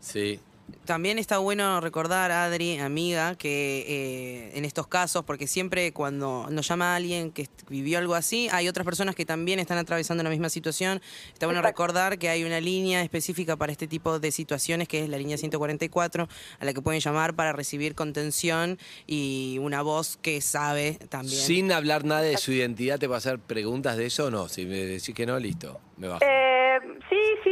[0.00, 0.38] Sí.
[0.84, 6.68] También está bueno recordar, Adri, amiga, que eh, en estos casos, porque siempre cuando nos
[6.68, 10.50] llama alguien que vivió algo así, hay otras personas que también están atravesando la misma
[10.50, 11.00] situación.
[11.32, 11.82] Está bueno Exacto.
[11.82, 15.38] recordar que hay una línea específica para este tipo de situaciones, que es la línea
[15.38, 21.40] 144, a la que pueden llamar para recibir contención y una voz que sabe también.
[21.40, 24.48] Sin hablar nada de su identidad, ¿te va a hacer preguntas de eso o no?
[24.48, 26.22] Si me decís que no, listo, me bajo.
[26.24, 26.53] Eh,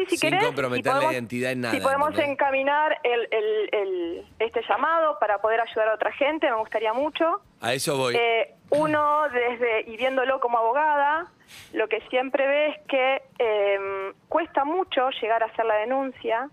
[0.05, 0.45] sí, si Sin querés.
[0.47, 2.31] comprometer si la identidad en nada, Si podemos ¿entendés?
[2.33, 7.41] encaminar el, el- el- este llamado para poder ayudar a otra gente, me gustaría mucho.
[7.61, 8.17] A eso voy.
[8.17, 11.27] Eh, uno, desde y viéndolo como abogada,
[11.73, 16.49] lo que siempre ve es que eh, cuesta mucho llegar a hacer la denuncia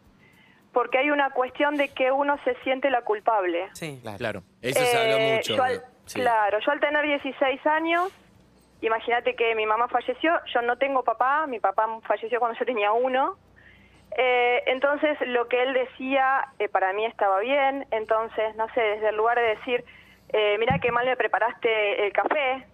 [0.74, 3.70] porque hay una cuestión de que uno se siente la culpable.
[3.74, 4.00] Sí.
[4.18, 4.44] Claro.
[4.62, 5.56] Eso se habló Eh, mucho.
[5.56, 6.20] yo al- sí.
[6.20, 8.12] Claro, yo al tener 16 años,
[8.82, 12.92] imagínate que mi mamá falleció, yo no tengo papá, mi papá falleció cuando yo tenía
[12.92, 13.38] uno.
[14.18, 19.10] Eh, entonces lo que él decía eh, para mí estaba bien, entonces, no sé, desde
[19.10, 19.86] el lugar de decir,
[20.30, 22.65] eh, mira qué mal me preparaste el café,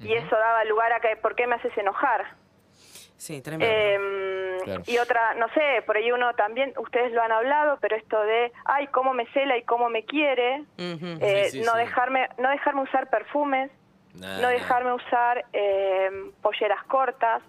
[0.00, 2.26] y eso daba lugar a que, ¿por qué me haces enojar?
[3.16, 3.74] Sí, tremendo.
[3.74, 4.32] Eh,
[4.64, 4.82] Claro.
[4.86, 8.52] Y otra, no sé, por ahí uno también, ustedes lo han hablado, pero esto de,
[8.64, 11.78] ay, cómo me cela y cómo me quiere, eh, Sí, sí, no sí.
[11.78, 13.70] dejarme no dejarme usar perfumes,
[14.14, 16.10] No dejarme usar eh,
[16.42, 17.42] polleras cortas,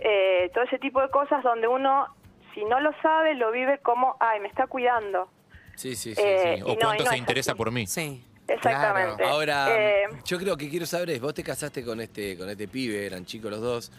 [0.00, 2.06] eh, todo ese tipo de cosas donde uno,
[2.54, 5.28] si no lo sabe, lo vive como, ay, me está cuidando.
[5.74, 6.22] Sí, sí, sí.
[6.24, 6.62] Eh, sí.
[6.62, 7.58] O no, cuánto no se es interesa así.
[7.58, 7.86] por mí.
[7.86, 8.24] Sí.
[8.48, 9.22] Exactamente.
[9.24, 12.66] Ahora, Eh, yo creo que quiero saber es, vos te casaste con este, con este
[12.66, 13.92] pibe, eran chicos los dos.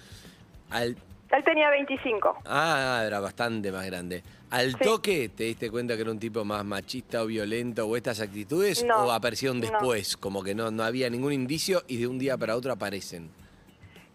[0.71, 0.97] Al,
[1.31, 2.37] él tenía 25.
[2.45, 4.23] ah, era bastante más grande.
[4.51, 4.77] ¿Al Sí.
[4.83, 8.83] toque te diste cuenta que era un tipo más machista o violento o estas actitudes?
[8.83, 9.67] No, ¿O aparecieron no.
[9.67, 10.17] después?
[10.17, 13.29] Como que no, no había ningún indicio y de un día para otro aparecen.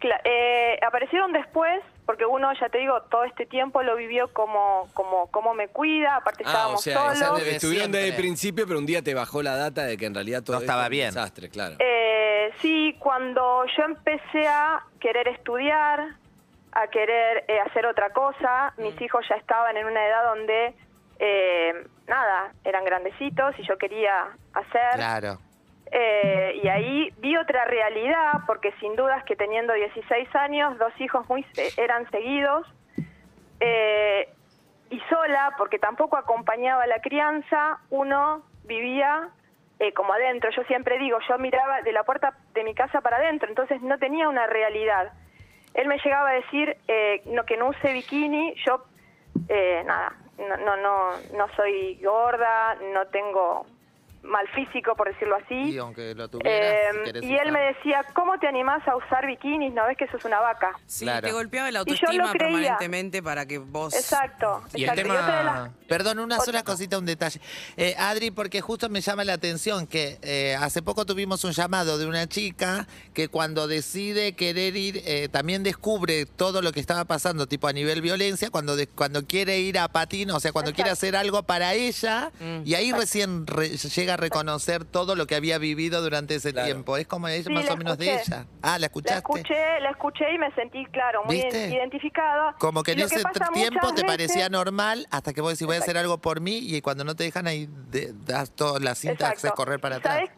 [0.01, 4.89] Cla- eh, aparecieron después, porque uno, ya te digo, todo este tiempo lo vivió como,
[4.93, 7.45] como, como me cuida, aparte Ah, o estábamos sea, esa solos.
[7.45, 10.15] de- estuvieron desde el principio, pero un día te bajó la data de que en
[10.15, 11.07] realidad todo No estaba era un bien.
[11.15, 11.77] desastre, claro.
[11.79, 16.17] Eh, sí, cuando yo empecé a querer estudiar,
[16.75, 20.75] a querer eh, hacer otra cosa, mis hijos ya estaban en una edad donde,
[21.19, 24.95] eh, nada, eran grandecitos y yo quería hacer.
[24.97, 25.39] Claro.
[25.91, 31.29] Eh, y ahí vi otra realidad, porque sin dudas que teniendo 16 años, dos hijos
[31.29, 32.67] muy se- eran seguidos,
[33.61, 34.29] eh,
[34.91, 39.29] y sola, porque tampoco acompañaba la crianza, uno vivía
[39.79, 40.51] eh, como adentro.
[40.51, 43.99] Yo siempre digo, yo miraba de la puerta de mi casa para adentro, entonces no
[43.99, 45.13] tenía una realidad.
[45.75, 48.85] Él me llegaba a decir eh, no, que no use bikini, yo,
[49.49, 53.67] eh, nada, no, no, no, no soy gorda, no tengo
[54.25, 55.55] mal físico, por decirlo así.
[55.75, 56.75] Y aunque lo tuvieras,
[57.07, 57.53] Eh, si y él usar.
[57.53, 59.73] me decía, ¿cómo te animás a usar bikinis?
[59.73, 60.73] ¿No ves que sos una vaca?
[60.87, 61.27] Sí, Claro.
[61.27, 63.95] te golpeaba la autoestima permanentemente para que vos...
[63.95, 64.63] Exacto.
[64.75, 65.13] Y el exacto.
[65.13, 65.73] Otra las- tema...
[65.89, 67.41] Perdón, una sola cosita, un detalle.
[67.77, 71.99] Eh, Adri, porque justo me llama la atención que eh, hace poco tuvimos un llamado
[71.99, 77.05] de una chica que cuando decide querer ir, eh, también descubre todo lo que estaba
[77.05, 80.73] pasando, tipo a nivel violencia, cuando, de- cuando quiere ir a patín, o sea, cuando
[80.73, 82.63] quiere hacer algo para ella, Mm.
[82.65, 86.67] y ahí recién re- llega a reconocer todo lo que había vivido durante ese Claro.
[86.67, 86.97] tiempo.
[86.97, 88.35] Es como ella, Sí, más la o menos de escuché.
[88.35, 88.47] ella.
[88.63, 89.19] Ah, ¿la La escuchaste?
[89.19, 91.69] escuché, la escuché y me sentí, claro, muy ¿Viste?
[91.69, 92.55] identificada.
[92.59, 95.67] Como que Y en ese pasa tiempo te veces- parecía normal hasta que vos decís
[95.67, 98.81] voy a hacer algo por mí y cuando no te dejan ahí de- das toda
[98.81, 99.57] la cinta haces Exacto.
[99.57, 100.15] correr para ¿Y atrás.
[100.17, 100.31] ¿Sabes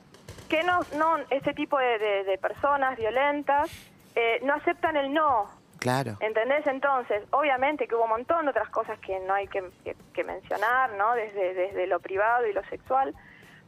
[0.48, 3.70] qué no, no, este tipo de, de- de personas violentas
[4.14, 5.50] eh, no aceptan el no?
[5.78, 6.16] Claro.
[6.20, 6.66] ¿Entendés?
[6.66, 10.24] Entonces, obviamente que hubo un montón de otras cosas que no hay que, que- que
[10.24, 11.14] mencionar, ¿no?
[11.14, 13.14] Desde, desde lo privado y lo sexual.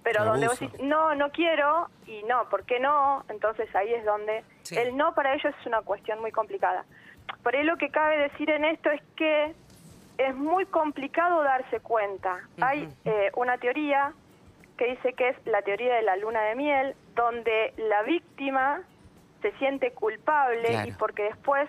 [0.03, 3.25] Pero donde vos decís, no, no quiero, y no, ¿por qué no?
[3.29, 4.77] Entonces ahí es donde Sí.
[4.79, 6.85] el no para ellos es una cuestión muy complicada.
[7.43, 9.55] Por ahí lo que cabe decir en esto es que
[10.19, 12.41] es muy complicado darse cuenta.
[12.61, 14.13] Hay eh, una teoría
[14.77, 18.83] que dice que es la teoría de la luna de miel, donde la víctima
[19.43, 20.89] se siente culpable Claro.
[20.89, 21.69] y porque después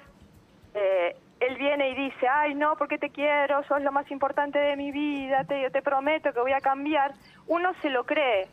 [0.73, 4.75] eh, él viene y dice, ay no, porque te quiero, sos lo más importante de
[4.75, 7.13] mi vida, te, yo te prometo que voy a cambiar,
[7.47, 8.47] uno se lo cree.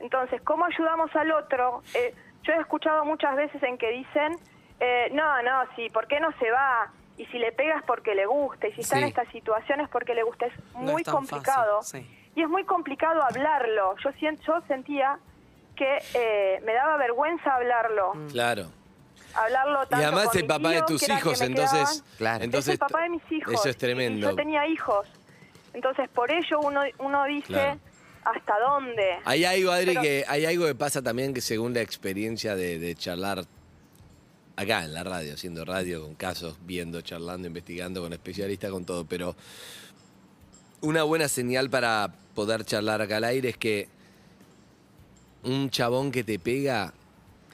[0.00, 1.82] Entonces, ¿cómo ayudamos al otro?
[1.94, 4.36] Eh, yo he escuchado muchas veces en que dicen,
[4.80, 6.90] eh, no, no, sí, ¿por qué no se va?
[7.18, 9.08] Y si le pegas porque le gusta, y si está en Sí.
[9.10, 11.82] estas situaciones porque le gusta, es No muy es complicado.
[11.82, 12.18] fácil, sí.
[12.34, 13.94] Y es muy complicado hablarlo.
[14.02, 15.18] Yo, sien- yo sentía
[15.76, 18.12] que eh, me daba vergüenza hablarlo.
[18.32, 18.64] Claro.
[19.34, 22.16] Hablarlo tanto Y además con el mis papá de tíos, tus que me entonces, quedaban.
[22.18, 22.44] Claro.
[22.44, 23.54] entonces es el papá de mis hijos.
[23.54, 24.30] Eso es tremendo.
[24.30, 25.06] yo tenía hijos.
[25.74, 27.80] Entonces, por ello uno, uno dice, Claro.
[28.24, 29.16] ¿hasta dónde?
[29.24, 32.78] Hay algo, Adri, Pero- que hay algo que pasa también que según la experiencia de,
[32.78, 33.44] de charlar
[34.54, 39.06] acá en la radio, haciendo radio, con casos, viendo, charlando, investigando, con especialistas, con todo,
[39.06, 39.34] pero
[40.82, 43.88] una buena señal para poder charlar acá al aire es que
[45.44, 46.92] un chabón que te pega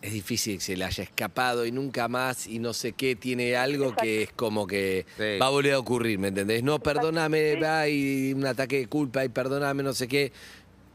[0.00, 3.56] es difícil que se le haya escapado y nunca más y no sé qué, tiene
[3.56, 5.38] algo que es como que Sí.
[5.40, 6.62] va a volver a ocurrir, ¿me entendés?
[6.62, 7.64] No, perdóname, Sí.
[7.64, 10.32] hay un ataque de culpa y perdóname, no sé qué,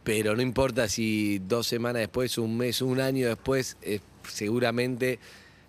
[0.03, 5.19] pero no importa si dos semanas después, un mes, un año después, eh, seguramente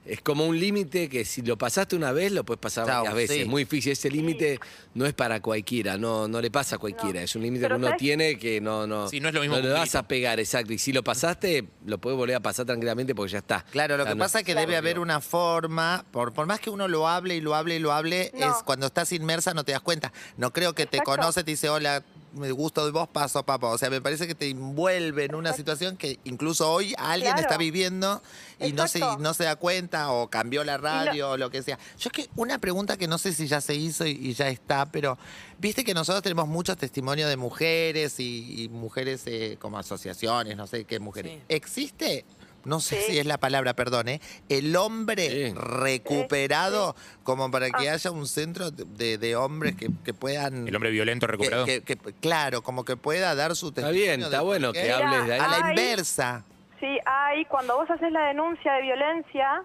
[0.07, 3.15] es como un límite que si lo pasaste una vez, lo puedes pasar Chau, varias
[3.15, 3.37] veces.
[3.37, 3.43] sí.
[3.43, 3.93] Es muy difícil.
[3.93, 4.61] Ese límite
[4.95, 7.21] no es para cualquiera, no, no le pasa a cualquiera.
[7.21, 7.25] No.
[7.25, 7.99] Es un límite que uno ¿sabes?
[8.01, 10.73] tiene que no, no, Sí, no es lo mismo no le vas a pegar, exacto.
[10.73, 13.65] Y si lo pasaste, lo puedes volver a pasar tranquilamente porque ya está.
[13.71, 16.71] Claro, lo que no- pasa es que debe haber una forma, por, por más que
[16.71, 18.47] uno lo hable y lo hable y lo hable, No.
[18.51, 20.13] es cuando estás inmersa no te das cuenta.
[20.37, 21.21] No creo que te Exacto.
[21.21, 22.03] conoce, te dice, hola,
[22.35, 23.69] me gusto de vos, paso, papá.
[23.69, 27.43] O sea, me parece que te envuelve en una situación que incluso hoy alguien Claro.
[27.43, 28.23] está viviendo
[28.61, 31.79] y no se, no se da cuenta o cambió la radio o lo que sea.
[31.99, 34.49] Yo es que una pregunta que no sé si ya se hizo y, y ya
[34.49, 35.19] está, pero
[35.59, 40.67] viste que nosotros tenemos muchos testimonios de mujeres y, y mujeres eh, como asociaciones, no
[40.67, 41.33] sé qué mujeres.
[41.35, 41.43] Sí.
[41.49, 42.25] ¿Existe?
[42.65, 43.13] No sé Sí.
[43.13, 44.21] si es la palabra, perdón, ¿eh?
[44.49, 45.55] El hombre Sí.
[45.55, 47.95] recuperado como para que Ah.
[47.95, 50.67] haya un centro de, de hombres que, que puedan...
[50.69, 51.65] El hombre violento recuperado.
[51.67, 54.03] que- que- claro, como que pueda dar su Está testimonio.
[54.03, 55.41] bien, de está bueno que hables de ahí.
[55.41, 55.71] A la Ay.
[55.71, 56.45] inversa.
[56.81, 59.63] Sí, hay, cuando vos haces la denuncia de violencia,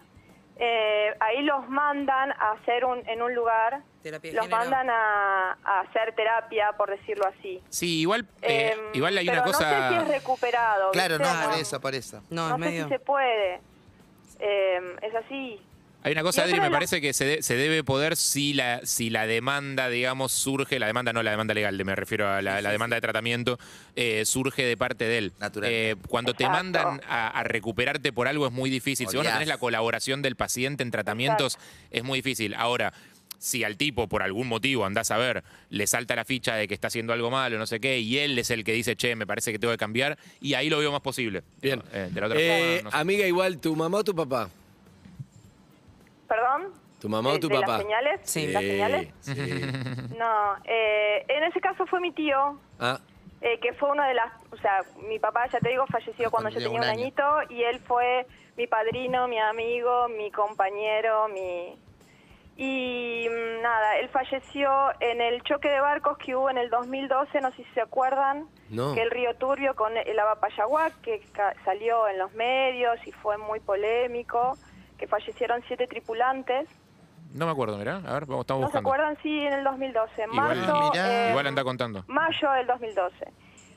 [0.58, 4.62] eh, ahí los mandan a hacer un, en un lugar, Terapia de los género.
[4.64, 7.60] mandan a, a hacer terapia, por decirlo así.
[7.70, 9.70] Sí, igual, eh, Em, igual hay una cosa.
[9.70, 10.92] no sé si es recuperado.
[10.92, 11.34] Claro, ¿viste?
[11.34, 12.24] no, por eso, por eso.
[12.30, 12.84] No, No es sé medio.
[12.86, 13.60] si se puede.
[14.40, 15.60] Eh, es así.
[16.02, 19.10] Hay una cosa, Adri, me parece que se, de- se debe poder si la, si
[19.10, 22.72] la demanda, digamos, surge, la demanda no la demanda legal, me refiero a la, la
[22.72, 23.60] demanda de tratamiento,
[23.98, 25.34] eh, surge de parte de él.
[25.40, 25.92] Naturalmente.
[25.92, 29.10] Eh, cuando te mandan a, a recuperarte por algo es muy difícil.
[29.10, 31.60] Si vos no tenés la colaboración del paciente en tratamientos,
[31.92, 32.54] es muy difícil.
[32.54, 32.94] Ahora,
[33.40, 36.74] si al tipo, por algún motivo, andás a ver, le salta la ficha de que
[36.76, 39.26] está haciendo algo malo, no sé qué, y él es el que dice, che, me
[39.26, 41.42] parece que tengo que cambiar, y ahí lo veo más posible.
[41.62, 41.82] Bien.
[41.94, 42.98] Eh, de la otra Eh, forma, no sé.
[42.98, 44.50] Amiga, igual, ¿tu mamá o tu papá?
[46.28, 46.74] ¿Perdón?
[47.00, 47.68] ¿Tu mamá o ¿De- tu de papá?
[47.78, 48.20] las señales?
[48.24, 48.48] Sí.
[48.48, 49.08] ¿Las señales?
[49.22, 49.34] sí.
[50.18, 53.00] No, eh, en ese caso fue mi tío, Ah,
[53.42, 56.50] eh, que fue uno de las, o sea, mi papá, ya te digo, falleció cuando
[56.50, 57.00] yo Cuando tenía un tenía un
[57.40, 61.74] añito y él fue mi padrino, mi amigo, mi compañero, mi...
[62.62, 64.70] Y mm, nada, él falleció
[65.00, 68.48] en el choque de barcos que hubo en el 2012, no sé si se acuerdan,
[68.70, 68.94] No.
[68.94, 73.38] que el río Turbio con el Avapayaguac, que ca- salió en los medios y fue
[73.38, 74.58] muy polémico,
[74.98, 76.68] que fallecieron siete tripulantes.
[77.34, 78.02] No me acuerdo, mirá.
[78.06, 78.90] A ver, vamos, estamos ¿No se buscando.
[78.90, 79.18] acuerdan?
[79.24, 80.92] Sí, en el 2012, en Igual- marzo.
[80.96, 82.04] Eh, Igual anda contando.
[82.08, 83.32] mayo del 2012.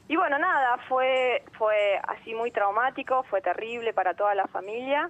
[0.08, 5.08] Y bueno, nada, fue, fue así muy traumático, fue terrible para toda la familia.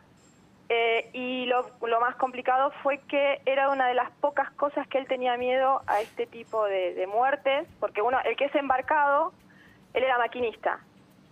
[0.68, 4.96] Eh, y lo, lo más complicado fue que era una de las pocas cosas que
[4.98, 9.32] él tenía miedo a este tipo de, de muertes, porque uno, el que es embarcado,
[9.92, 10.78] él era maquinista.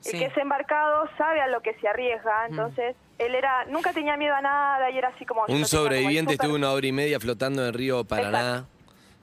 [0.04, 0.18] El Sí.
[0.18, 4.34] que es embarcado sabe a lo que se arriesga, entonces él era nunca tenía miedo
[4.34, 5.44] a nada y era así como...
[5.46, 8.64] un sobreviviente estuvo una hora y media flotando en el río Paraná.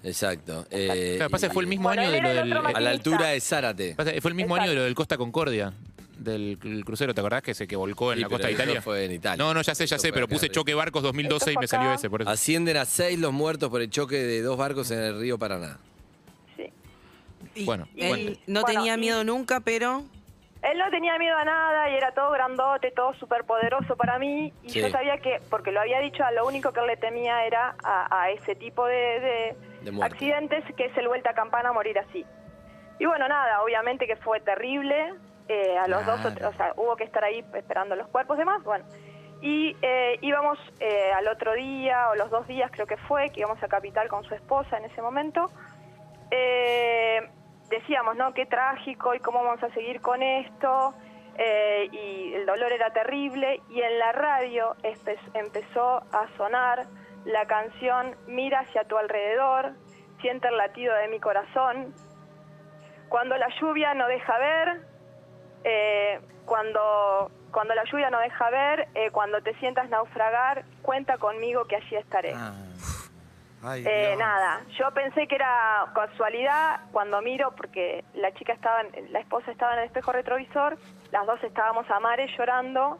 [0.04, 0.66] Exacto.
[0.70, 2.58] Eh, Claro, pasa que fue el mismo Bueno, año de lo el del.
[2.58, 3.96] otro a la altura de Zárate.
[3.96, 4.62] pasa fue el mismo Exacto.
[4.64, 5.74] año de lo del Costa Concordia,
[6.18, 8.64] del el crucero, ¿te acordás que se que volcó en Sí, la costa de eso
[8.64, 8.82] Italia?
[8.82, 9.44] fue en Italia.
[9.44, 10.54] No, no, ya sé, ya Eso sé, fue pero acá puse arriba.
[10.56, 12.30] choque barcos 2012 y me salió ese, por eso.
[12.32, 15.78] Ascienden a seis los muertos por el choque de dos barcos en el río Paraná.
[16.56, 16.70] Sí.
[17.56, 20.04] Y Bueno, él no Bueno, tenía y- miedo nunca, pero
[20.64, 24.52] Él no tenía miedo a nada y era todo grandote, todo súper poderoso para mí.
[24.64, 24.82] Y Sí.
[24.82, 27.76] yo sabía que, porque lo había dicho, a lo único que él le temía era
[27.84, 30.16] a, a ese tipo de, de De muerte.
[30.16, 32.26] accidentes que es el vuelta a campana morir así.
[33.00, 35.14] Y bueno, nada, obviamente que fue terrible.
[35.50, 38.64] Eh, a los dos, o, sea, hubo que estar ahí esperando los cuerpos demás.
[38.64, 38.86] Bueno,
[39.42, 43.42] y eh, íbamos eh, al otro día, o los dos días creo que fue, que
[43.42, 45.50] íbamos a Capital con su esposa en ese momento.
[47.70, 48.34] Decíamos, ¿no?
[48.34, 50.94] Qué trágico y cómo vamos a seguir con esto.
[51.92, 53.62] y el dolor era terrible.
[53.70, 54.76] Y en la radio
[55.34, 56.88] empezó a sonar
[57.26, 59.74] la canción Mira hacia tu alrededor,
[60.22, 61.94] siente el latido de mi corazón.
[63.10, 64.87] Cuando la lluvia no deja ver,
[65.70, 71.66] eh, cuando, cuando la lluvia no deja ver, eh, cuando te sientas naufragar, cuenta conmigo
[71.66, 72.34] que allí estaré.
[72.36, 72.54] Ah.
[73.64, 79.12] Ay, Eh, nada, yo pensé que era casualidad cuando miro, porque la chica estaba, en-
[79.12, 80.78] la esposa estaba en el espejo retrovisor,
[81.12, 82.98] las dos estábamos a mares llorando.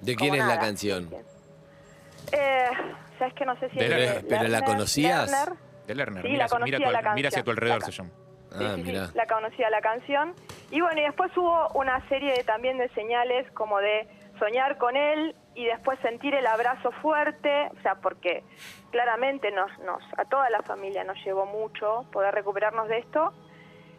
[0.00, 1.10] ¿De quién es la canción?
[2.32, 2.68] Eh,
[3.18, 4.22] sabes que no sé si De es Lerner.
[4.22, 5.30] de ¿Pero la Lerner, conocías?
[5.30, 5.58] Lerner.
[5.86, 8.10] De Lerner, Sí, mira, la mira, tu la hacia tu alrededor La se llama.
[8.52, 9.08] Ah, sí, sí, mirá.
[9.14, 10.34] la conocía la canción.
[10.70, 14.96] Y bueno, y después hubo una serie de, también de señales como de soñar con
[14.96, 18.42] él y después sentir el abrazo fuerte, o sea, porque
[18.90, 23.32] claramente nos, nos a toda la familia nos llevó mucho poder recuperarnos de esto.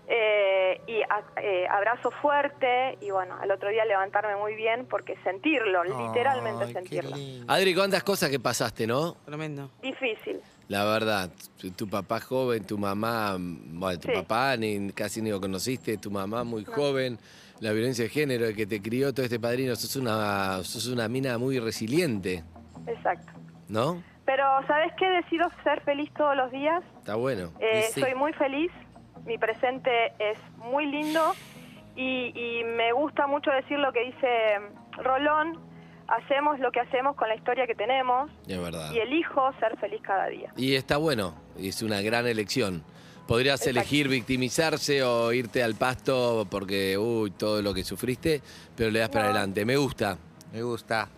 [0.09, 5.17] Eh, y a- eh, abrazo fuerte y bueno, al otro día levantarme muy bien porque
[5.21, 7.13] sentirlo, literalmente sentirlo.
[7.49, 9.15] Adri, cuántas cosas que pasaste, ¿no?
[9.25, 9.69] Tremendo.
[9.81, 10.39] Difícil.
[10.69, 14.13] La verdad, tu, tu papá joven, tu mamá, bueno, tu Sí.
[14.13, 17.17] papá ni, casi ni lo conociste, tu mamá muy joven,
[17.61, 21.07] la violencia de género, el que te crió todo este padrino, sos una, sos una
[21.07, 22.43] mina muy resiliente,
[22.85, 23.31] Exacto.
[23.69, 24.03] ¿no?
[24.25, 25.09] Pero ¿sabes qué?
[25.09, 26.83] Decido ser feliz todos los días.
[26.99, 27.53] Está bueno.
[27.61, 28.01] Eh, sí.
[28.01, 28.69] Soy muy feliz,
[29.25, 31.33] mi presente es muy lindo
[31.95, 34.27] y, y me gusta mucho decir lo que dice
[34.97, 35.59] Rolón,
[36.07, 38.91] hacemos lo que hacemos con la historia que tenemos Es verdad.
[38.93, 40.51] y elijo ser feliz cada día.
[40.55, 42.83] Y está bueno, es una gran elección.
[43.27, 43.79] Podrías Exacto.
[43.81, 48.41] elegir victimizarse o irte al pasto porque, uy, todo lo que sufriste,
[48.75, 49.65] pero le das para adelante.
[49.65, 50.17] Me gusta.
[50.53, 51.09] Me gusta.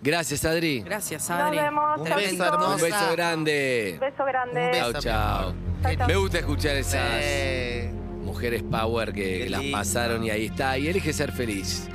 [0.00, 0.82] Gracias, Adri.
[0.82, 1.58] Gracias, Nos Adri.
[1.58, 1.98] vemos.
[1.98, 2.74] Un beso, hermosa.
[2.76, 3.98] Un beso grande.
[4.00, 4.66] Beso grande.
[4.66, 5.54] Un Chao, beso, chao.
[5.82, 6.06] Chao, chao.
[6.06, 10.78] Me gusta escuchar esas mujeres power que, las pasaron y ahí está.
[10.78, 11.88] Y elige ser feliz.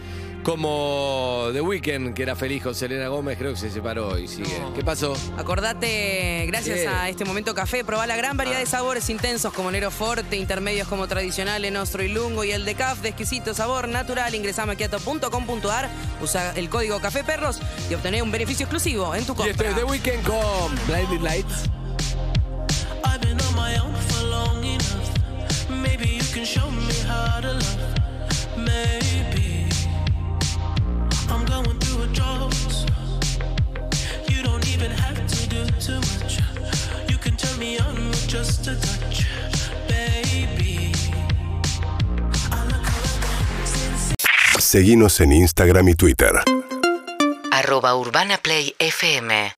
[0.44, 4.62] Como The Weeknd, que era feliz con Selena Gómez, creo que se separó y sigue.
[4.76, 5.16] ¿Qué pasó?
[5.38, 8.64] Acordate, gracias a este momento café, probá la gran variedad Ah.
[8.64, 12.76] de sabores intensos como Nero Forte, intermedios como tradicional, Nostro y Lungo y el de
[12.76, 14.36] Caf de exquisito sabor natural.
[14.36, 15.90] Ingresá a maquiato.com.ar,
[16.22, 19.70] usa el código Café Perros y obtené un beneficio exclusivo en tu Y esto compra.
[19.70, 21.70] es The Weeknd con Blinding Lights.
[23.06, 25.70] I've been on my own for long enough.
[25.70, 27.78] Maybe you can show me how to love.
[28.58, 29.33] Maybe I'm
[32.14, 34.30] going through a drought.
[34.30, 36.40] You don't even have to do too much.
[37.10, 39.26] You can turn me on with just a touch,
[39.88, 40.92] baby.
[42.52, 46.42] I look around, Seguinos en Instagram y Twitter.
[47.52, 49.54] arroba Urbana Play FM